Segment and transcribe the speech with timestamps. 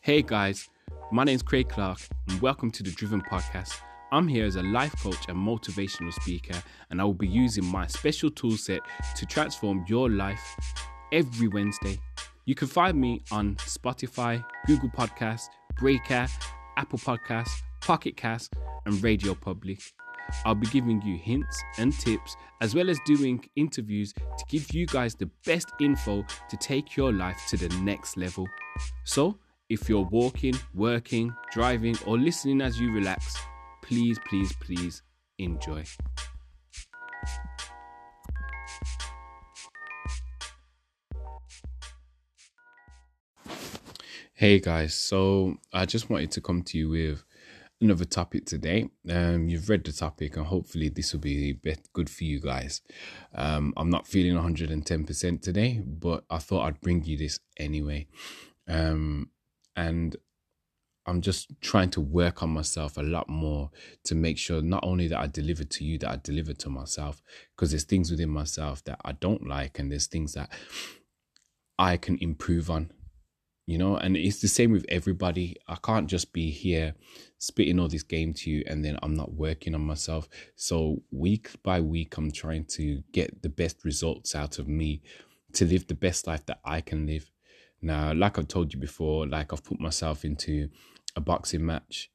[0.00, 0.68] Hey guys,
[1.12, 3.80] my name is Craig Clark, and welcome to the Driven Podcast.
[4.12, 7.86] I'm here as a life coach and motivational speaker, and I will be using my
[7.86, 8.80] special toolset
[9.16, 10.56] to transform your life
[11.12, 11.98] every Wednesday.
[12.44, 15.48] You can find me on Spotify, Google Podcasts,
[15.78, 16.26] Breaker,
[16.76, 18.54] Apple Podcasts, Pocket Cast,
[18.86, 19.80] and Radio Public.
[20.44, 24.86] I'll be giving you hints and tips as well as doing interviews to give you
[24.86, 28.48] guys the best info to take your life to the next level.
[29.04, 29.38] So,
[29.70, 33.38] if you're walking, working, driving, or listening as you relax,
[33.82, 35.02] please, please, please
[35.38, 35.84] enjoy.
[44.34, 47.24] Hey guys, so I just wanted to come to you with
[47.80, 48.88] another topic today.
[49.08, 51.60] Um, you've read the topic, and hopefully this will be
[51.92, 52.80] good for you guys.
[53.34, 58.08] Um, I'm not feeling 110% today, but I thought I'd bring you this anyway.
[58.66, 59.28] Um,
[59.88, 60.16] and
[61.06, 63.70] I'm just trying to work on myself a lot more
[64.04, 67.22] to make sure not only that I deliver to you, that I deliver to myself,
[67.56, 70.50] because there's things within myself that I don't like, and there's things that
[71.78, 72.92] I can improve on
[73.70, 73.96] you know?
[73.96, 75.56] And it's the same with everybody.
[75.68, 76.94] I can't just be here
[77.38, 80.28] spitting all this game to you and then i'm not working on myself.
[80.56, 85.02] So week by week i'm trying to get the best results out of me
[85.54, 87.30] to live the best life that i can live
[87.82, 90.68] now like i've told you before like i've put myself into
[91.16, 92.10] a boxing match.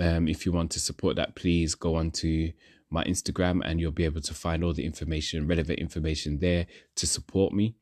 [0.00, 2.52] Um, if you want to support that please go on to
[2.88, 7.06] my instagram and you'll be able to find all the information relevant information there to
[7.06, 7.74] support me.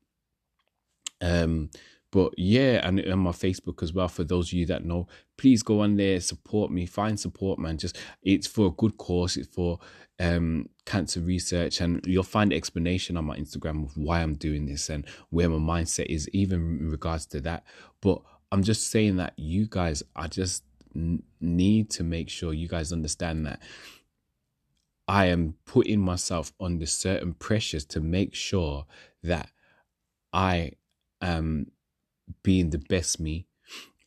[1.21, 1.71] Um
[2.13, 4.09] but yeah, and on my Facebook as well.
[4.09, 7.79] For those of you that know, please go on there, support me, find support, man.
[7.79, 9.37] Just it's for a good cause.
[9.37, 9.79] It's for
[10.19, 14.89] um cancer research, and you'll find explanation on my Instagram of why I'm doing this
[14.89, 17.65] and where my mindset is, even in regards to that.
[18.01, 20.63] But I'm just saying that you guys, I just
[21.41, 23.61] need to make sure you guys understand that
[25.09, 28.87] I am putting myself under certain pressures to make sure
[29.23, 29.51] that
[30.33, 30.73] I
[31.21, 31.71] am
[32.43, 33.47] being the best me.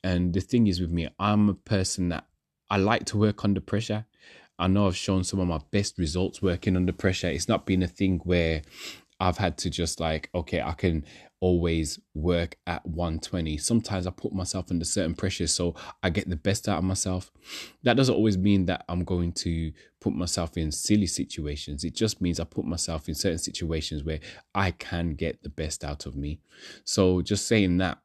[0.04, 2.26] And the thing is with me, I'm a person that
[2.70, 4.06] I like to work under pressure.
[4.58, 7.28] I know I've shown some of my best results working under pressure.
[7.28, 8.62] It's not been a thing where
[9.20, 11.06] I've had to just like, okay, I can
[11.42, 13.58] always work at 120.
[13.58, 17.32] Sometimes I put myself under certain pressures so I get the best out of myself.
[17.84, 21.84] That doesn't always mean that I'm going to put myself in silly situations.
[21.84, 24.20] It just means I put myself in certain situations where
[24.54, 26.40] I can get the best out of me.
[26.84, 28.00] So just saying that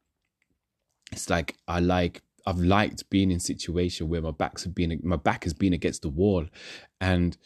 [1.14, 5.44] it's like I like I've liked being in situation where my back's been my back
[5.44, 6.46] has been against the wall,
[7.00, 7.36] and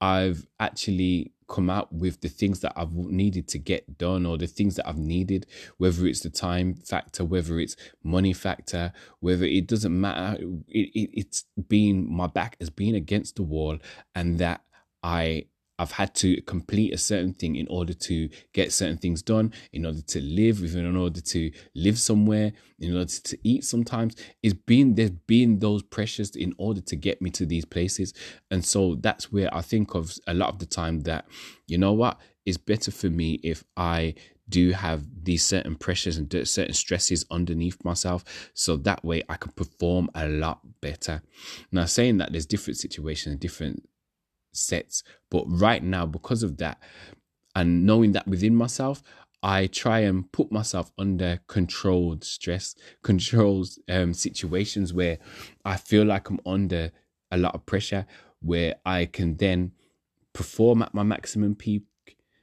[0.00, 4.46] I've actually come out with the things that I've needed to get done or the
[4.46, 5.46] things that I've needed,
[5.76, 10.42] whether it's the time factor, whether it's money factor, whether it doesn't matter.
[10.68, 13.78] It, it it's been my back has been against the wall,
[14.14, 14.62] and that
[15.02, 15.46] I
[15.82, 19.84] I've had to complete a certain thing in order to get certain things done, in
[19.84, 24.14] order to live, even in order to live somewhere, in order to eat sometimes.
[24.42, 28.14] It's been there's been those pressures in order to get me to these places.
[28.50, 31.26] And so that's where I think of a lot of the time that,
[31.66, 34.14] you know what, it's better for me if I
[34.48, 39.52] do have these certain pressures and certain stresses underneath myself so that way I can
[39.52, 41.22] perform a lot better.
[41.70, 43.88] Now saying that there's different situations, different
[44.52, 45.02] sets.
[45.30, 46.80] But right now, because of that,
[47.54, 49.02] and knowing that within myself,
[49.42, 55.18] I try and put myself under controlled stress, controlled um, situations where
[55.64, 56.92] I feel like I'm under
[57.30, 58.06] a lot of pressure,
[58.40, 59.72] where I can then
[60.32, 61.82] perform at my maximum peak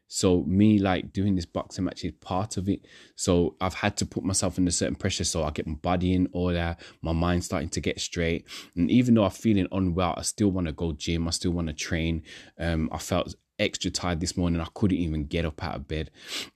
[0.09, 2.81] so me like doing this boxing match is part of it.
[3.15, 6.27] So I've had to put myself under certain pressure so I get my body in
[6.33, 8.45] order, my mind starting to get straight.
[8.75, 11.27] And even though I'm feeling unwell, I still want to go gym.
[11.27, 12.23] I still want to train.
[12.57, 14.59] Um, I felt extra tired this morning.
[14.59, 16.09] I couldn't even get up out of bed.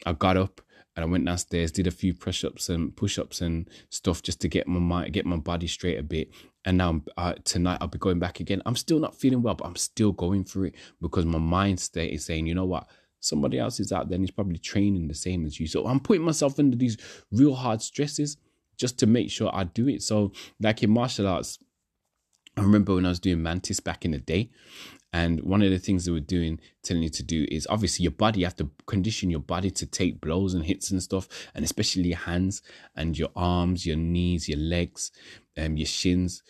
[0.03, 0.59] I got up
[0.95, 4.41] and I went downstairs, did a few push ups and push ups and stuff just
[4.41, 6.31] to get my mind, get my body straight a bit.
[6.65, 8.63] And now uh, tonight I'll be going back again.
[8.65, 12.13] I'm still not feeling well, but I'm still going through it because my mind state
[12.13, 12.87] is saying, you know what,
[13.23, 15.67] somebody else is out there and he's probably training the same as you.
[15.67, 16.97] So I'm putting myself under these
[17.31, 18.37] real hard stresses
[18.77, 20.01] just to make sure I do it.
[20.01, 21.59] So, like in martial arts,
[22.57, 24.49] I remember when I was doing Mantis back in the day,
[25.11, 28.11] and one of the things they were doing, telling you to do is obviously your
[28.11, 31.63] body, you have to condition your body to take blows and hits and stuff, and
[31.63, 32.63] especially your hands
[32.95, 35.11] and your arms, your knees, your legs,
[35.55, 36.41] um, your shins.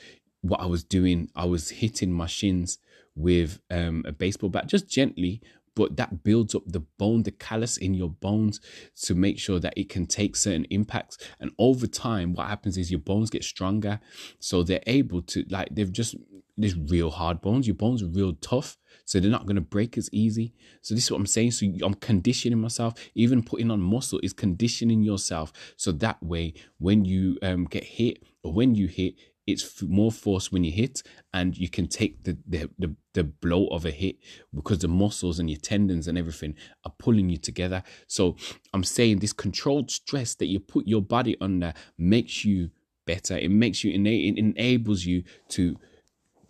[0.42, 2.80] What I was doing, I was hitting my shins
[3.16, 5.42] with um, a baseball bat just gently,
[5.76, 8.60] but that builds up the bone, the callus in your bones
[9.02, 11.18] to make sure that it can take certain impacts.
[11.40, 14.00] And over time, what happens is your bones get stronger.
[14.40, 16.16] So they're able to, like, they've just,
[16.58, 17.68] there's real hard bones.
[17.68, 18.78] Your bones are real tough.
[19.06, 20.54] So they're not going to break as easy.
[20.82, 21.52] So this is what I'm saying.
[21.52, 22.94] So I'm conditioning myself.
[23.16, 25.52] Even putting on muscle is conditioning yourself.
[25.76, 30.52] So that way, when you um, get hit or when you hit, it's more force
[30.52, 31.04] when you hit
[31.34, 34.16] and you can take the, the, the the blow of a hit
[34.56, 36.56] because the muscles and your tendons and everything
[36.86, 37.84] are pulling you together.
[38.08, 38.36] So
[38.74, 42.72] i'm saying this controlled stress that you put your body under makes you
[43.06, 43.38] better.
[43.38, 45.78] It makes you it enables you to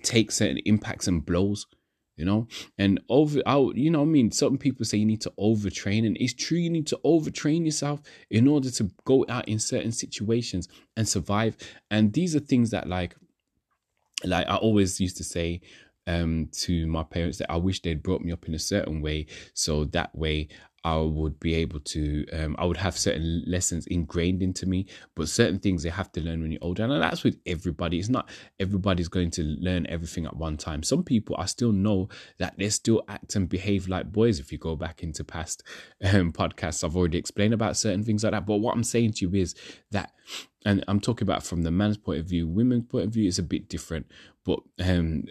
[0.04, 1.66] take certain impacts and blows
[2.16, 2.48] you know?
[2.78, 4.32] And over out you know i mean?
[4.32, 8.02] Certain people say you need to overtrain and it's true you need to overtrain yourself
[8.30, 10.68] in order to go out in certain situations
[10.98, 11.58] and survive.
[11.92, 13.16] And these are things that like
[14.26, 15.62] like i always used to say
[16.08, 19.26] um to my parents that i wish they'd brought me up in a certain way
[19.54, 20.48] so that way
[20.84, 25.30] I would be able to, um, I would have certain lessons ingrained into me, but
[25.30, 26.84] certain things they have to learn when you're older.
[26.84, 28.00] And that's with everybody.
[28.00, 30.84] It's not everybody's going to learn everything at one time.
[30.84, 34.40] Some people, I still know that they still act and behave like boys.
[34.40, 35.64] If you go back into past
[36.04, 38.46] um, podcasts, I've already explained about certain things like that.
[38.46, 39.56] But what I'm saying to you is
[39.92, 40.12] that,
[40.66, 43.40] and I'm talking about from the man's point of view, women's point of view is
[43.40, 44.08] a bit different.
[44.46, 45.26] But um,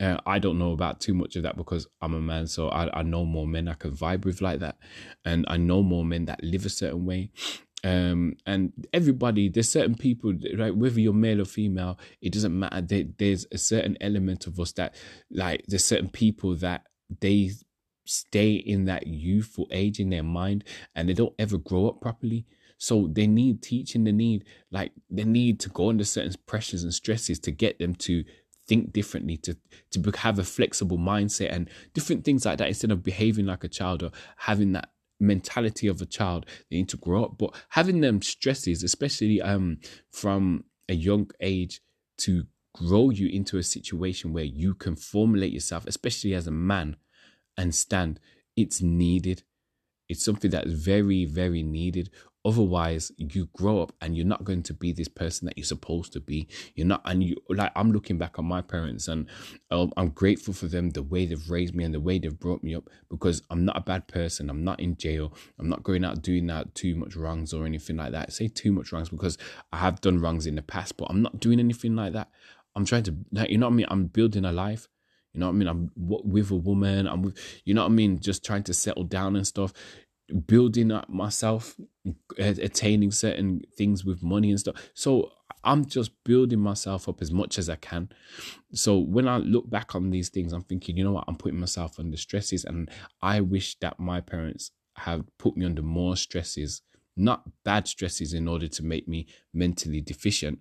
[0.00, 3.00] uh, I don't know about too much of that because I'm a man, so I,
[3.00, 4.78] I know more men I can vibe with like that,
[5.24, 7.30] and I know more men that live a certain way.
[7.84, 10.74] Um, and everybody, there's certain people, right?
[10.74, 12.80] Whether you're male or female, it doesn't matter.
[12.80, 14.94] There, there's a certain element of us that,
[15.30, 16.84] like, there's certain people that
[17.20, 17.50] they
[18.04, 20.64] stay in that youthful age in their mind,
[20.94, 22.46] and they don't ever grow up properly.
[22.78, 24.04] So they need teaching.
[24.04, 27.94] They need like they need to go under certain pressures and stresses to get them
[27.94, 28.24] to
[28.66, 29.56] think differently, to
[29.90, 33.68] to have a flexible mindset and different things like that instead of behaving like a
[33.68, 34.90] child or having that
[35.20, 36.46] mentality of a child.
[36.70, 39.78] They need to grow up, but having them stresses, especially um
[40.10, 41.80] from a young age,
[42.18, 46.96] to grow you into a situation where you can formulate yourself, especially as a man,
[47.56, 48.20] and stand.
[48.56, 49.42] It's needed.
[50.08, 52.10] It's something that is very, very needed.
[52.46, 56.12] Otherwise, you grow up and you're not going to be this person that you're supposed
[56.12, 56.46] to be.
[56.76, 59.26] You're not, and you like, I'm looking back on my parents and
[59.72, 62.62] um, I'm grateful for them, the way they've raised me and the way they've brought
[62.62, 64.48] me up because I'm not a bad person.
[64.48, 65.34] I'm not in jail.
[65.58, 68.28] I'm not going out doing that too much wrongs or anything like that.
[68.28, 69.36] I say too much wrongs because
[69.72, 72.28] I have done wrongs in the past, but I'm not doing anything like that.
[72.76, 73.16] I'm trying to,
[73.48, 73.86] you know what I mean?
[73.88, 74.86] I'm building a life.
[75.32, 75.68] You know what I mean?
[75.68, 77.06] I'm with a woman.
[77.06, 78.20] I'm with, you know what I mean?
[78.20, 79.72] Just trying to settle down and stuff
[80.46, 81.76] building up myself,
[82.38, 84.90] attaining certain things with money and stuff.
[84.94, 85.30] So
[85.64, 88.08] I'm just building myself up as much as I can.
[88.72, 91.60] So when I look back on these things, I'm thinking, you know what, I'm putting
[91.60, 92.90] myself under stresses, and
[93.22, 96.82] I wish that my parents have put me under more stresses,
[97.16, 100.60] not bad stresses, in order to make me mentally deficient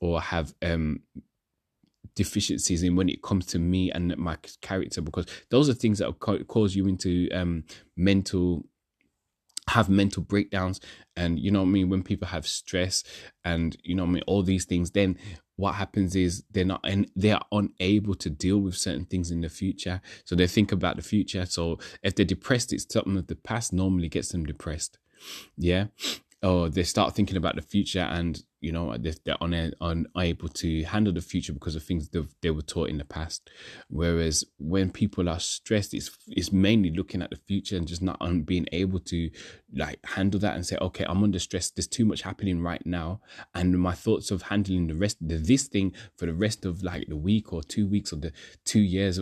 [0.00, 1.00] or have um
[2.16, 6.18] deficiencies in when it comes to me and my character because those are things that
[6.18, 7.62] cause you into um
[7.96, 8.64] mental
[9.70, 10.80] have mental breakdowns
[11.16, 13.04] and you know what I mean when people have stress
[13.44, 15.16] and you know I mean all these things then
[15.56, 19.42] what happens is they're not and they are unable to deal with certain things in
[19.42, 20.00] the future.
[20.24, 21.46] So they think about the future.
[21.46, 24.98] So if they're depressed it's something of the past normally gets them depressed.
[25.56, 25.86] Yeah?
[26.42, 31.20] Or they start thinking about the future and you know they're unable to handle the
[31.20, 33.50] future because of things they were taught in the past.
[33.88, 38.18] Whereas when people are stressed it's it's mainly looking at the future and just not
[38.20, 39.30] um, being able to
[39.74, 41.70] like handle that and say okay i'm under stress.
[41.70, 43.20] There's too much happening right now.
[43.54, 47.08] And my thoughts of handling the rest of this thing for the rest of like
[47.08, 48.32] the week or two weeks or the
[48.64, 49.20] two years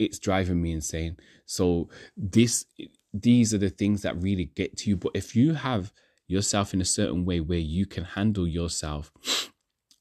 [0.00, 1.18] it's driving me insane.
[1.44, 2.64] So this
[3.12, 4.96] these are the things that really get to you.
[4.96, 5.92] But if you have
[6.30, 9.12] yourself in a certain way where you can handle yourself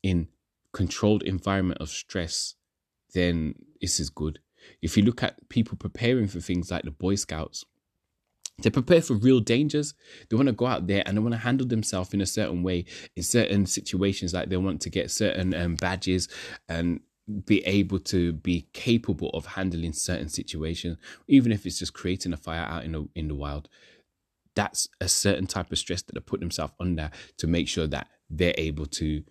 [0.03, 0.27] in
[0.73, 2.55] controlled environment of stress,
[3.13, 4.39] then this is good.
[4.81, 7.65] If you look at people preparing for things like the Boy Scouts,
[8.61, 9.93] they prepare for real dangers.
[10.29, 12.61] They want to go out there and they want to handle themselves in a certain
[12.61, 14.33] way in certain situations.
[14.33, 16.27] Like they want to get certain um, badges
[16.67, 16.99] and
[17.45, 22.37] be able to be capable of handling certain situations, even if it's just creating a
[22.37, 23.69] fire out in the in the wild
[24.59, 28.09] that's a certain type of stress that they put themselves under to make sure that
[28.29, 29.23] they're able to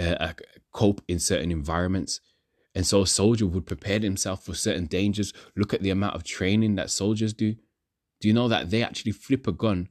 [0.00, 0.32] uh, uh,
[0.72, 2.20] cope in certain environments.
[2.76, 5.32] And so a soldier would prepare himself for certain dangers.
[5.56, 7.56] Look at the amount of training that soldiers do.
[8.20, 9.88] Do you know that they actually flip a gun?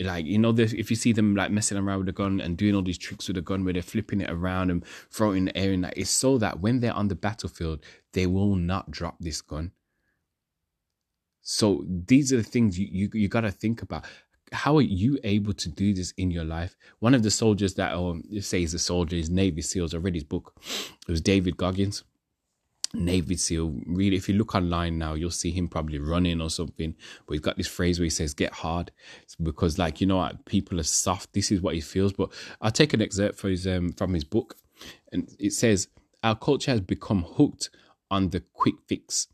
[0.00, 2.76] Like, you know, if you see them like messing around with a gun and doing
[2.76, 5.44] all these tricks with a gun where they're flipping it around and throwing it in
[5.46, 7.80] the air and that, it's so that when they're on the battlefield,
[8.12, 9.72] they will not drop this gun
[11.42, 14.04] So these are the things you you, you got to think about.
[14.52, 16.76] How are you able to do this in your life?
[16.98, 19.94] One of the soldiers that um say is a soldier is Navy SEALs.
[19.94, 20.54] I read his book.
[21.06, 22.04] It was David Goggins.
[22.92, 23.72] Navy SEAL.
[23.86, 26.94] Really, if you look online now, you'll see him probably running or something.
[27.26, 28.90] But he's got this phrase where he says, "Get hard,"
[29.22, 31.32] it's because like you know what, people are soft.
[31.32, 32.12] This is what he feels.
[32.12, 34.56] But I'll take an excerpt his um, from his book,
[35.12, 35.88] and it says,
[36.24, 37.70] "Our culture has become hooked
[38.10, 39.28] on the quick fix,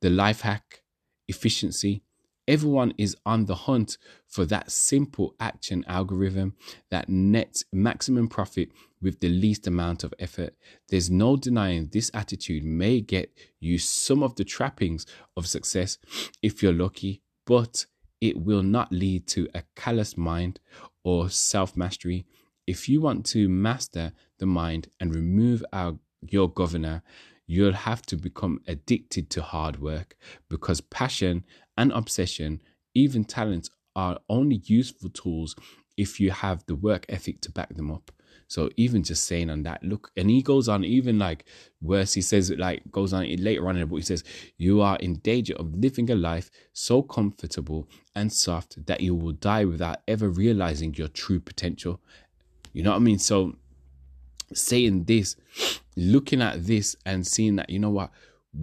[0.00, 0.80] the life hack,
[1.28, 2.02] efficiency."
[2.46, 6.54] Everyone is on the hunt for that simple action algorithm
[6.90, 8.68] that nets maximum profit
[9.00, 10.54] with the least amount of effort.
[10.88, 15.96] There's no denying this attitude may get you some of the trappings of success
[16.42, 17.86] if you're lucky, but
[18.20, 20.60] it will not lead to a callous mind
[21.02, 22.26] or self mastery.
[22.66, 27.02] If you want to master the mind and remove our, your governor,
[27.46, 30.16] you'll have to become addicted to hard work
[30.48, 31.44] because passion
[31.76, 32.60] and obsession,
[32.94, 35.54] even talent, are only useful tools
[35.96, 38.10] if you have the work ethic to back them up.
[38.48, 41.44] So even just saying on that, look, and he goes on even like
[41.80, 42.12] worse.
[42.12, 43.98] He says like goes on later on in the book.
[43.98, 44.24] He says
[44.58, 49.32] you are in danger of living a life so comfortable and soft that you will
[49.32, 52.00] die without ever realizing your true potential.
[52.72, 53.18] You know what I mean?
[53.18, 53.56] So
[54.52, 55.36] saying this,
[55.96, 58.10] looking at this and seeing that you know what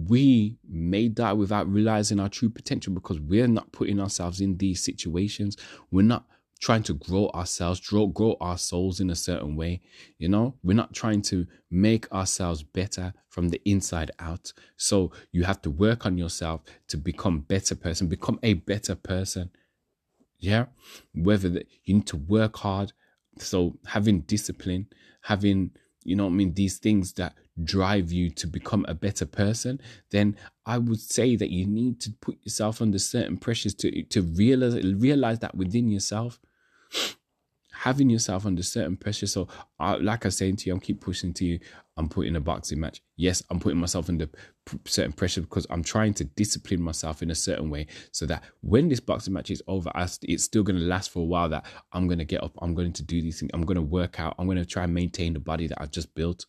[0.08, 4.82] we may die without realizing our true potential because we're not putting ourselves in these
[4.82, 5.56] situations.
[5.90, 6.24] We're not
[6.60, 9.80] trying to grow ourselves, grow, grow our souls in a certain way.
[10.18, 14.52] You know, we're not trying to make ourselves better from the inside out.
[14.76, 19.50] So you have to work on yourself to become better person, become a better person.
[20.38, 20.66] Yeah.
[21.14, 22.92] Whether that you need to work hard.
[23.38, 24.86] So having discipline,
[25.22, 25.70] having,
[26.04, 30.36] you know I mean, these things that drive you to become a better person, then
[30.66, 34.82] I would say that you need to put yourself under certain pressures to to realize
[34.84, 36.40] realize that within yourself
[37.82, 39.26] having yourself under certain pressure.
[39.26, 39.48] So,
[39.80, 41.58] uh, like I was saying to you, I'm keep pushing to you.
[41.96, 43.02] I'm putting a boxing match.
[43.16, 44.28] Yes, I'm putting myself under
[44.84, 48.88] certain pressure because I'm trying to discipline myself in a certain way so that when
[48.88, 49.90] this boxing match is over,
[50.22, 51.48] it's still going to last for a while.
[51.48, 53.82] That I'm going to get up, I'm going to do these things, I'm going to
[53.82, 56.46] work out, I'm going to try and maintain the body that I've just built.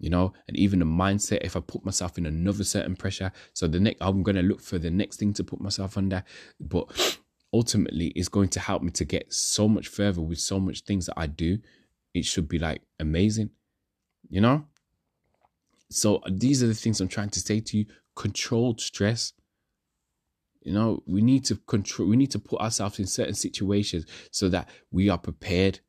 [0.00, 1.40] You know, and even the mindset.
[1.42, 4.60] If I put myself in another certain pressure, so the next I'm going to look
[4.60, 6.22] for the next thing to put myself under.
[6.60, 7.18] But
[7.52, 11.06] ultimately it's going to help me to get so much further with so much things
[11.06, 11.58] that I do.
[12.14, 13.50] It should be like amazing,
[14.28, 14.66] you know?
[15.90, 17.86] So these are the things I'm trying to say to you.
[18.14, 19.32] Controlled stress.
[20.62, 24.48] You know, we need to control, we need to put ourselves in certain situations so
[24.50, 25.80] that we are prepared.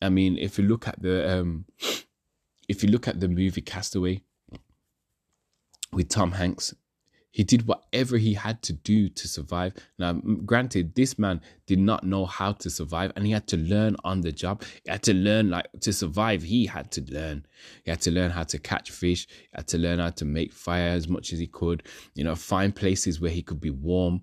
[0.00, 1.66] I mean, if you look at the um
[2.68, 4.22] if you look at the movie Castaway
[5.92, 6.74] with Tom Hanks,
[7.32, 9.72] he did whatever he had to do to survive.
[9.98, 13.96] Now, granted, this man did not know how to survive and he had to learn
[14.04, 14.62] on the job.
[14.84, 17.46] He had to learn, like, to survive, he had to learn.
[17.84, 20.52] He had to learn how to catch fish, he had to learn how to make
[20.52, 21.82] fire as much as he could,
[22.14, 24.20] you know, find places where he could be warm,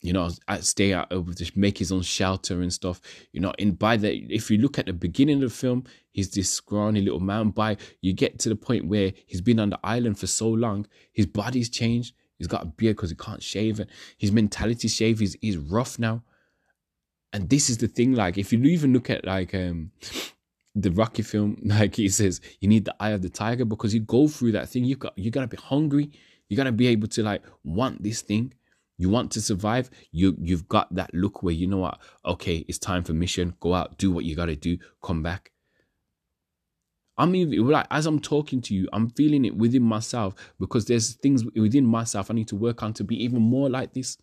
[0.00, 3.00] you know, uh, stay out, uh, just make his own shelter and stuff.
[3.32, 6.30] You know, and by the, if you look at the beginning of the film, he's
[6.30, 7.50] this scrawny little man.
[7.50, 10.86] By you get to the point where he's been on the island for so long,
[11.10, 13.88] his body's changed He's got a beard because he can't shave it.
[14.18, 15.18] His mentality shave.
[15.20, 16.22] He's he's rough now.
[17.32, 18.12] And this is the thing.
[18.12, 19.92] Like, if you even look at like um
[20.74, 24.00] the Rocky film, like he says, you need the eye of the tiger because you
[24.00, 24.84] go through that thing.
[24.84, 26.10] You got you gotta be hungry.
[26.50, 28.52] You gotta be able to like want this thing.
[28.98, 29.88] You want to survive.
[30.12, 31.98] You you've got that look where you know what?
[32.26, 33.54] Okay, it's time for mission.
[33.58, 34.76] Go out, do what you gotta do.
[35.02, 35.50] Come back.
[37.16, 41.14] I'm even like as I'm talking to you, I'm feeling it within myself because there's
[41.14, 44.18] things within myself I need to work on to be even more like this.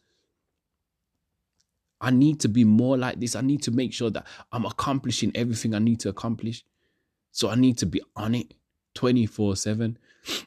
[2.01, 3.35] I need to be more like this.
[3.35, 6.65] I need to make sure that I'm accomplishing everything I need to accomplish.
[7.31, 8.55] So I need to be on it
[8.95, 9.97] 24 7.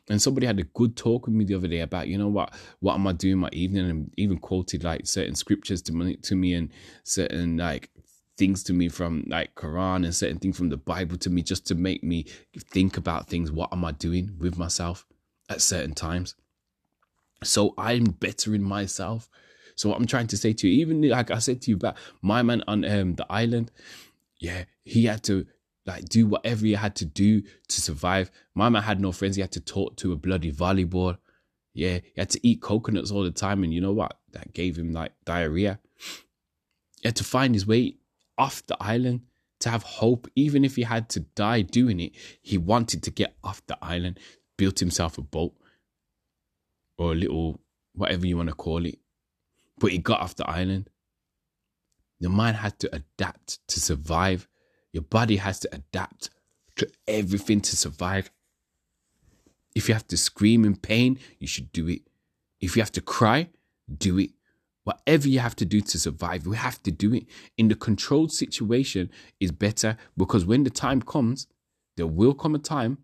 [0.09, 2.55] And somebody had a good talk with me the other day about, you know what,
[2.81, 3.91] what am I doing my evening?
[3.91, 6.71] And even quoted like certain scriptures to me, to me and
[7.03, 7.91] certain like
[8.37, 11.67] things to me from like Quran and certain things from the Bible to me just
[11.67, 12.27] to make me
[12.71, 13.53] think about things.
[13.53, 15.07] What am I doing with myself
[15.49, 16.35] at certain times?
[17.43, 19.29] So I'm bettering myself.
[19.77, 21.97] So what I'm trying to say to you, even like I said to you about
[22.23, 23.71] my man on um, the island,
[24.39, 25.47] yeah, he had to
[25.87, 28.31] like do whatever he had to do to survive.
[28.55, 29.37] My man had no friends.
[29.37, 31.19] He had to talk to a bloody volleyball.
[31.75, 34.19] Yeah, he had to eat coconuts all the time, and you know what?
[34.33, 35.81] That gave him like diarrhea.
[37.03, 37.97] He had to find his way
[38.39, 39.23] off the island
[39.61, 42.13] to have hope, even if he had to die doing it.
[42.43, 44.19] He wanted to get off the island,
[44.57, 45.55] built himself a boat
[46.99, 47.61] or a little,
[47.95, 48.99] whatever you want to call it.
[49.79, 50.89] but he got off the island.
[52.21, 54.49] Your mind has to adapt to survive.
[54.93, 56.31] Your body has to adapt
[56.77, 58.31] to everything to survive.
[59.75, 62.03] If you have to scream in pain, you should do it.
[62.61, 63.49] If you have to cry,
[63.99, 64.31] do it.
[64.85, 67.27] Whatever you have to do to survive, we have to do it.
[67.57, 69.11] In the controlled situation
[69.41, 71.47] is better because when the time comes,
[71.97, 72.99] there will come a time,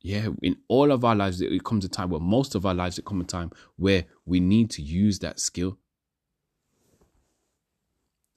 [0.00, 2.98] yeah, in all of our lives, it comes a time where most of our lives,
[2.98, 5.78] it comes a time where we need to use that skill.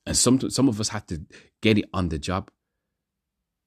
[0.05, 1.25] And some some of us have to
[1.61, 2.51] get it on the job.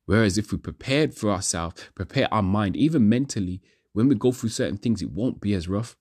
[0.06, 3.60] Whereas if we prepared for ourselves, prepare our mind, even mentally,
[3.92, 5.96] when we go through certain things, it won't be as rough.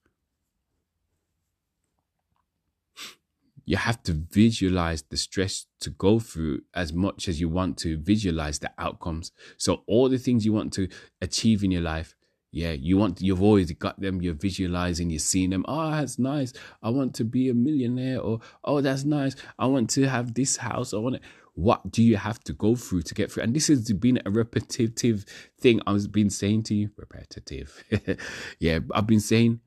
[3.68, 7.98] You have to visualize the stress to go through as much as you want to
[7.98, 9.30] visualize the outcomes.
[9.58, 10.88] So all the things you want to
[11.20, 12.16] achieve in your life,
[12.50, 15.66] yeah, you want you've always got them, you're visualizing, you're seeing them.
[15.68, 16.54] Oh, that's nice.
[16.82, 19.36] I want to be a millionaire, or oh, that's nice.
[19.58, 20.94] I want to have this house.
[20.94, 21.22] I want it.
[21.52, 23.42] What do you have to go through to get through?
[23.42, 25.26] And this has been a repetitive
[25.60, 26.88] thing I've been saying to you.
[26.96, 27.84] Repetitive.
[28.60, 29.60] yeah, I've been saying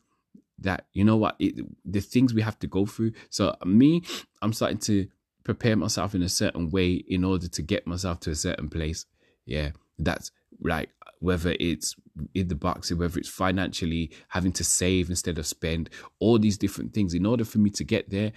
[0.62, 3.12] that you know what it, the things we have to go through.
[3.30, 4.04] So me
[4.42, 5.08] i'm starting to
[5.44, 9.06] prepare myself in a certain way in order to get myself to a certain place.
[9.46, 10.90] Yeah that's like
[11.20, 11.96] whether it's
[12.34, 15.90] in the boxing whether it's financially having to save instead of spend
[16.20, 17.14] all these different things.
[17.14, 18.32] In order for me to get there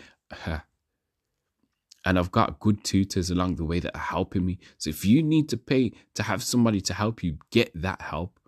[2.05, 4.59] and I've got good tutors along the way that are helping me.
[4.79, 8.39] So if you need to pay to have somebody to help you get that help,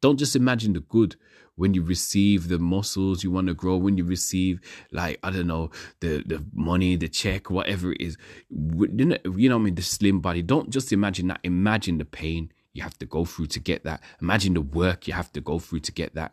[0.00, 1.16] don't just imagine the good
[1.58, 4.60] when you receive the muscles you want to grow, when you receive
[4.92, 8.16] like I don't know the the money, the check, whatever it is.
[8.48, 9.74] You know, you know I mean?
[9.74, 10.40] The slim body.
[10.40, 11.40] Don't just imagine that.
[11.42, 14.00] Imagine the pain you have to go through to get that.
[14.22, 16.32] Imagine the work you have to go through to get that.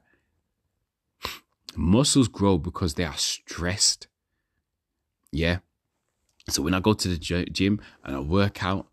[1.76, 4.08] Muscles grow because they are stressed.
[5.32, 5.58] Yeah.
[6.50, 8.88] So when I go to the gym and I work out,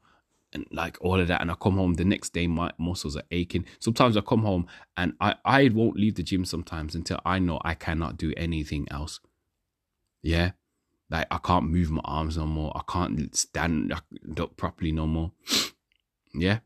[0.53, 1.41] and like all of that.
[1.41, 3.65] And I come home the next day, my muscles are aching.
[3.79, 4.67] Sometimes I come home
[4.97, 8.87] and I, I won't leave the gym sometimes until I know I cannot do anything
[8.91, 9.21] else.
[10.23, 10.53] Yeah.
[11.11, 12.73] Like I can't move my arms no more.
[12.75, 15.33] I can't stand up properly no more.
[16.35, 16.61] Yeah.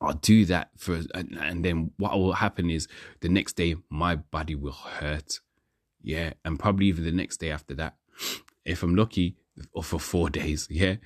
[0.00, 2.88] I'll do that for, and, and then what will happen is
[3.20, 5.40] the next day my body will hurt.
[6.00, 6.32] Yeah.
[6.42, 7.96] And probably even the next day after that.
[8.62, 9.36] If I'm lucky,
[9.72, 10.66] or for four days.
[10.70, 10.96] Yeah,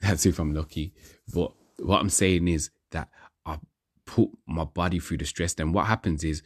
[0.00, 0.92] that's if I'm lucky.
[1.32, 3.08] But what I'm saying is that
[3.44, 3.58] I
[4.06, 5.54] put my body through the stress.
[5.54, 6.42] Then what happens is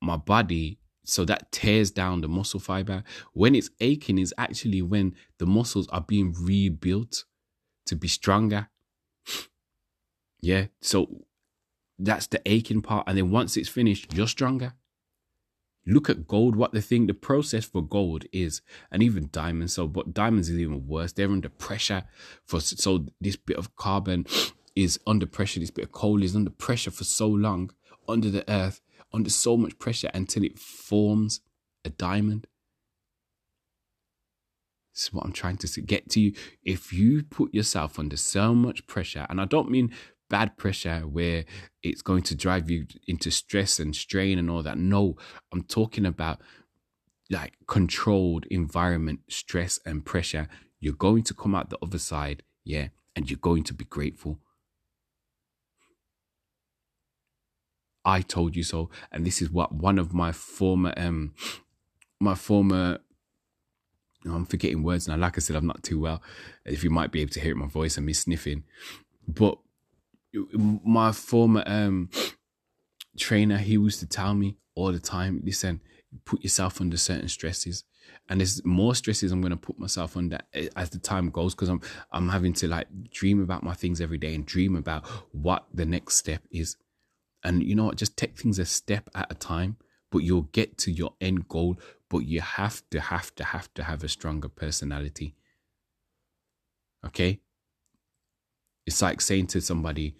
[0.00, 3.04] my body so that tears down the muscle fiber.
[3.32, 7.24] When it's aching, is actually when the muscles are being rebuilt
[7.86, 8.68] to be stronger.
[10.40, 11.26] Yeah, so
[11.98, 13.04] that's the aching part.
[13.06, 14.74] And then once it's finished, you're stronger.
[15.86, 19.74] Look at gold, what the thing, the process for gold is, and even diamonds.
[19.74, 21.12] So, but diamonds is even worse.
[21.12, 22.04] They're under pressure
[22.44, 24.26] for so this bit of carbon
[24.74, 25.60] is under pressure.
[25.60, 27.70] This bit of coal is under pressure for so long
[28.08, 28.80] under the earth,
[29.12, 31.40] under so much pressure until it forms
[31.84, 32.46] a diamond.
[34.94, 36.32] This is what I'm trying to get to you.
[36.64, 39.92] If you put yourself under so much pressure, and I don't mean
[40.28, 41.44] bad pressure where
[41.82, 44.78] it's going to drive you into stress and strain and all that.
[44.78, 45.16] No,
[45.52, 46.40] I'm talking about
[47.30, 50.48] like controlled environment, stress and pressure.
[50.80, 54.38] You're going to come out the other side, yeah, and you're going to be grateful.
[58.04, 61.34] I told you so, and this is what one of my former um
[62.20, 63.00] my former
[64.24, 65.16] I'm forgetting words now.
[65.16, 66.22] Like I said, I'm not too well.
[66.64, 68.64] If you might be able to hear my voice and me sniffing,
[69.28, 69.58] but
[70.84, 72.10] my former um,
[73.16, 75.80] trainer, he used to tell me all the time, listen,
[76.24, 77.84] put yourself under certain stresses.
[78.28, 80.38] And there's more stresses I'm gonna put myself under
[80.74, 81.80] as the time goes because I'm
[82.12, 85.84] I'm having to like dream about my things every day and dream about what the
[85.84, 86.76] next step is.
[87.44, 87.96] And you know what?
[87.96, 89.76] Just take things a step at a time,
[90.10, 91.78] but you'll get to your end goal.
[92.08, 95.34] But you have to have to have to have a stronger personality.
[97.04, 97.40] Okay?
[98.86, 100.16] It's like saying to somebody,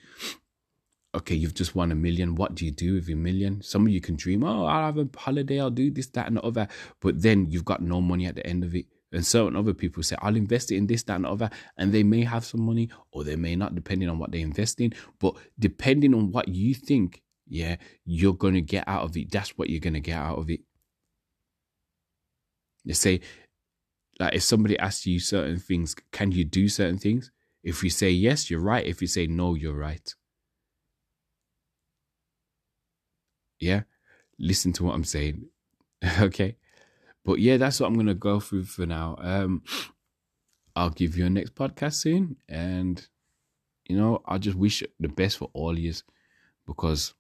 [1.14, 2.34] okay, you've just won a million.
[2.34, 3.62] What do you do with your million?
[3.62, 6.36] Some of you can dream, oh, I'll have a holiday, I'll do this, that, and
[6.36, 6.68] the other.
[7.00, 8.86] But then you've got no money at the end of it.
[9.12, 11.50] And certain other people say, I'll invest it in this, that, and the other.
[11.78, 14.80] And they may have some money or they may not, depending on what they invest
[14.80, 14.92] in.
[15.20, 19.30] But depending on what you think, yeah, you're going to get out of it.
[19.30, 20.60] That's what you're going to get out of it.
[22.84, 23.20] They say,
[24.18, 27.30] like, if somebody asks you certain things, can you do certain things?
[27.66, 28.86] If you say yes, you're right.
[28.86, 30.14] If you say no, you're right.
[33.60, 33.82] Yeah?
[34.38, 35.46] Listen to what I'm saying.
[36.20, 36.56] okay?
[37.26, 39.16] but yeah, that's what I'm gonna go through for now.
[39.18, 39.62] Um,
[40.76, 43.06] I'll give you a next podcast soon, and
[43.88, 46.04] you know, I just wish the best for all yous
[46.66, 47.14] because,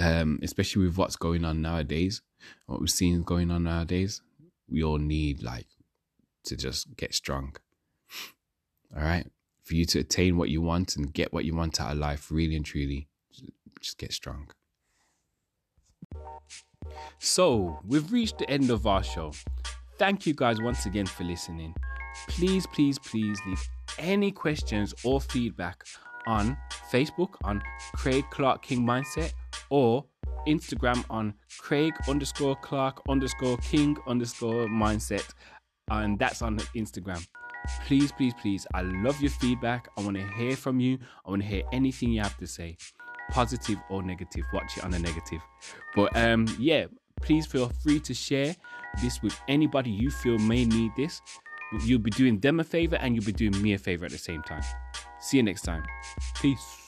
[0.00, 2.22] um, especially with what's going on nowadays,
[2.66, 4.22] what we're seeing going on nowadays,
[4.68, 5.66] we all need like
[6.44, 7.54] to just get strong.
[8.96, 9.26] All right,
[9.64, 12.30] for you to attain what you want and get what you want out of life,
[12.30, 13.08] really and truly,
[13.80, 14.50] just get strong.
[17.18, 19.32] So, we've reached the end of our show.
[19.98, 21.74] Thank you guys once again for listening.
[22.28, 25.84] Please, please, please leave any questions or feedback
[26.26, 26.56] on
[26.90, 27.62] Facebook on
[27.94, 29.32] Craig Clark King Mindset
[29.70, 30.04] or
[30.46, 35.28] Instagram on Craig underscore Clark underscore King underscore Mindset.
[35.90, 37.26] And that's on Instagram.
[37.86, 38.66] Please, please, please.
[38.74, 39.88] I love your feedback.
[39.96, 40.98] I want to hear from you.
[41.26, 42.76] I want to hear anything you have to say,
[43.30, 44.44] positive or negative.
[44.52, 45.40] Watch it on the negative.
[45.94, 46.86] But um, yeah,
[47.20, 48.54] please feel free to share
[49.02, 51.20] this with anybody you feel may need this.
[51.84, 54.18] You'll be doing them a favor and you'll be doing me a favor at the
[54.18, 54.62] same time.
[55.18, 55.82] See you next time.
[56.40, 56.83] Peace.